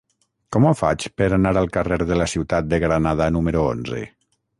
[0.55, 4.01] Com ho faig per anar al carrer de la Ciutat de Granada número onze?